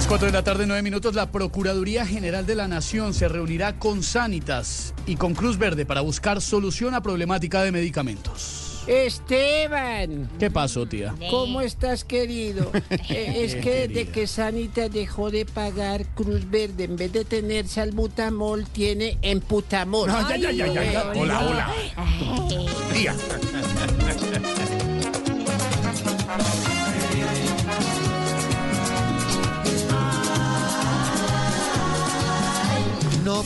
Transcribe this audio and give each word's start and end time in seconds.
las 0.00 0.06
4 0.06 0.28
de 0.28 0.32
la 0.32 0.42
tarde, 0.42 0.66
9 0.66 0.80
minutos, 0.82 1.14
la 1.14 1.30
Procuraduría 1.30 2.06
General 2.06 2.46
de 2.46 2.54
la 2.54 2.66
Nación 2.66 3.12
se 3.12 3.28
reunirá 3.28 3.78
con 3.78 4.02
Sanitas 4.02 4.94
y 5.04 5.16
con 5.16 5.34
Cruz 5.34 5.58
Verde 5.58 5.84
para 5.84 6.00
buscar 6.00 6.40
solución 6.40 6.94
a 6.94 7.02
problemática 7.02 7.62
de 7.62 7.70
medicamentos. 7.70 8.82
Esteban, 8.86 10.30
¿Qué 10.38 10.50
pasó, 10.50 10.86
tía? 10.86 11.14
¿cómo 11.28 11.60
estás, 11.60 12.04
querido? 12.04 12.72
Eh, 13.10 13.44
es 13.44 13.56
que 13.56 13.88
desde 13.88 14.08
que 14.08 14.26
Sanitas 14.26 14.90
dejó 14.90 15.30
de 15.30 15.44
pagar 15.44 16.06
Cruz 16.14 16.48
Verde, 16.48 16.84
en 16.84 16.96
vez 16.96 17.12
de 17.12 17.26
tener 17.26 17.68
salbutamol, 17.68 18.66
tiene 18.68 19.18
emputamol. 19.20 20.08
No, 20.08 20.30
ya, 20.30 20.36
ya, 20.36 20.50
ya, 20.50 20.66
ya, 20.66 20.92
ya. 20.92 21.10
Ay, 21.10 21.20
Hola, 21.20 21.40
hola. 21.40 21.74
Tía. 22.94 23.14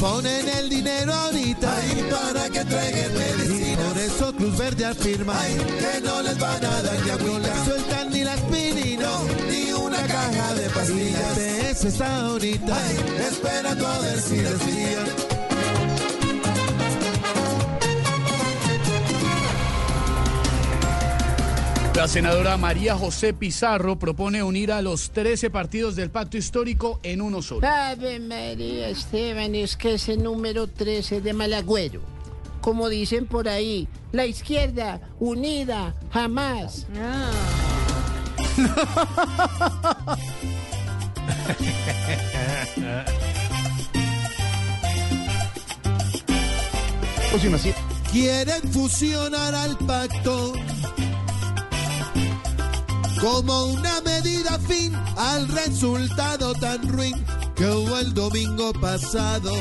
ponen 0.00 0.48
el 0.48 0.68
dinero 0.68 1.12
ahorita 1.12 1.68
Ay, 1.76 2.06
para 2.10 2.48
que 2.50 2.64
traigan 2.64 3.10
y 3.14 3.18
medicina. 3.18 3.82
por 3.88 3.98
eso 3.98 4.32
Cruz 4.34 4.56
Verde 4.58 4.84
afirma 4.86 5.40
Ay, 5.40 5.56
que 5.56 6.00
no 6.00 6.22
les 6.22 6.38
van 6.38 6.64
a 6.64 6.82
dar 6.82 6.94
ni 7.00 7.08
no 7.10 7.16
le 7.16 7.30
agüita. 7.50 7.64
sueltan 7.64 8.10
ni 8.10 8.24
la 8.24 8.32
aspirina 8.34 9.02
No, 9.02 9.24
ni 9.50 9.72
una 9.72 9.98
caja 10.06 10.54
de 10.54 10.64
y 10.64 10.68
la 10.68 10.74
pastillas. 10.74 11.38
EPS 11.38 11.84
está 11.84 12.20
ahorita 12.26 12.76
Ay, 12.76 12.96
esperando 13.30 13.86
a 13.86 13.98
ver 14.00 14.20
si 14.20 14.36
desvían. 14.36 15.27
La 21.98 22.06
senadora 22.06 22.56
María 22.56 22.94
José 22.94 23.34
Pizarro 23.34 23.98
propone 23.98 24.40
unir 24.40 24.70
a 24.70 24.82
los 24.82 25.10
13 25.10 25.50
partidos 25.50 25.96
del 25.96 26.12
pacto 26.12 26.36
histórico 26.36 27.00
en 27.02 27.20
uno 27.20 27.42
solo. 27.42 27.66
Ave 27.66 28.20
María, 28.20 28.88
Esteban, 28.88 29.56
es 29.56 29.76
que 29.76 29.94
ese 29.94 30.16
número 30.16 30.68
13 30.68 31.20
de 31.20 31.32
Malagüero. 31.32 32.00
Como 32.60 32.88
dicen 32.88 33.26
por 33.26 33.48
ahí, 33.48 33.88
la 34.12 34.26
izquierda 34.26 35.00
unida 35.18 35.96
jamás. 36.12 36.86
quieren 48.12 48.72
fusionar 48.72 49.52
al 49.56 49.76
pacto 49.78 50.52
como 53.20 53.66
una 53.66 54.00
medida 54.02 54.58
fin 54.58 54.94
al 55.16 55.48
resultado 55.48 56.52
tan 56.54 56.88
ruin 56.88 57.14
que 57.54 57.66
hubo 57.66 57.98
el 57.98 58.14
domingo 58.14 58.72
pasado. 58.74 59.52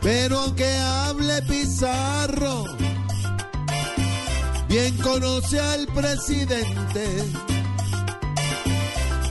Pero 0.00 0.38
aunque 0.38 0.76
hable 0.76 1.42
Pizarro, 1.42 2.64
bien 4.68 4.96
conoce 4.98 5.58
al 5.58 5.86
presidente. 5.88 7.24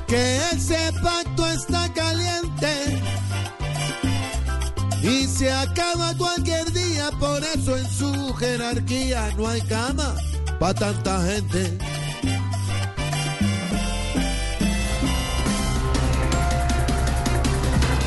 Que 0.08 0.38
ese 0.54 0.92
pacto 1.02 1.48
está 1.48 1.92
caliente. 1.94 3.02
Y 5.02 5.28
se 5.28 5.52
acaba 5.52 6.16
cualquier 6.18 6.72
día, 6.72 7.12
por 7.20 7.44
eso 7.44 7.78
en 7.78 7.90
su 7.90 8.34
jerarquía 8.36 9.32
no 9.38 9.48
hay 9.48 9.62
cama 9.62 10.16
para 10.60 10.74
tanta 10.74 11.22
gente. 11.26 11.78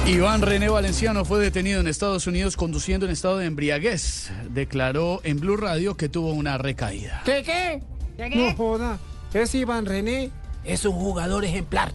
Iván 0.06 0.40
René 0.40 0.68
Valenciano 0.68 1.24
fue 1.24 1.40
detenido 1.40 1.80
en 1.80 1.88
Estados 1.88 2.28
Unidos 2.28 2.56
conduciendo 2.56 3.06
en 3.06 3.12
estado 3.12 3.38
de 3.38 3.46
embriaguez. 3.46 4.30
Declaró 4.50 5.20
en 5.24 5.40
Blue 5.40 5.56
Radio 5.56 5.96
que 5.96 6.08
tuvo 6.08 6.32
una 6.32 6.58
recaída. 6.58 7.22
¿Qué 7.24 7.42
qué? 7.42 7.82
No 8.36 8.54
joda, 8.54 8.98
ese 9.34 9.58
Iván 9.58 9.84
René 9.84 10.30
es 10.64 10.84
un 10.84 10.92
jugador 10.92 11.44
ejemplar. 11.44 11.92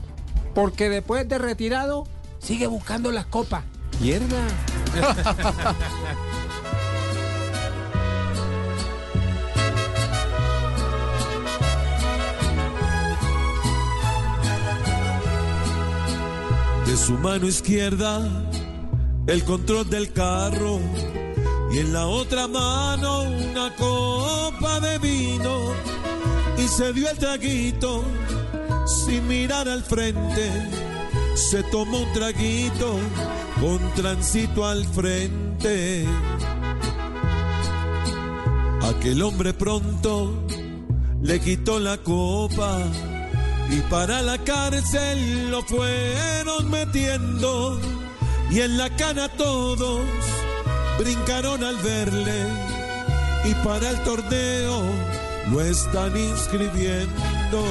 Porque 0.54 0.90
después 0.90 1.28
de 1.30 1.38
retirado, 1.38 2.06
sigue 2.40 2.68
buscando 2.68 3.12
las 3.12 3.26
copas. 3.26 3.64
Mierda. 4.02 4.46
De 16.92 16.98
su 16.98 17.14
mano 17.14 17.48
izquierda 17.48 18.20
el 19.26 19.46
control 19.46 19.90
del 19.90 20.12
carro 20.12 20.78
y 21.72 21.78
en 21.78 21.94
la 21.94 22.06
otra 22.06 22.50
mano 22.50 23.22
una 23.22 23.74
copa 23.78 24.82
de 24.82 24.98
vino 24.98 25.72
y 26.58 26.68
se 26.68 26.92
dio 26.92 27.10
el 27.10 27.18
traguito 27.18 28.04
sin 28.86 29.26
mirar 29.26 29.70
al 29.70 29.84
frente. 29.84 30.52
Se 31.34 31.64
tomó 31.64 31.98
un 31.98 32.12
traguito 32.12 33.00
con 33.62 33.80
tránsito 33.94 34.66
al 34.66 34.84
frente. 34.84 36.06
Aquel 38.82 39.22
hombre 39.22 39.54
pronto 39.54 40.46
le 41.22 41.40
quitó 41.40 41.80
la 41.80 41.98
copa 42.00 42.82
y 43.72 43.80
para 43.90 44.22
la 44.22 44.38
cárcel 44.38 45.50
lo 45.50 45.62
fueron 45.64 46.70
metiendo 46.70 47.80
y 48.50 48.60
en 48.60 48.78
la 48.78 48.90
cana 48.98 49.30
todos 49.30 50.02
brincaron 51.00 51.64
al 51.64 51.78
verle 51.78 52.46
y 53.46 53.54
para 53.66 53.90
el 53.90 54.04
torneo 54.04 54.84
lo 55.52 55.62
están 55.62 56.16
inscribiendo. 56.18 57.64